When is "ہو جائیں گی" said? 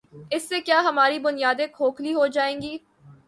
2.13-2.77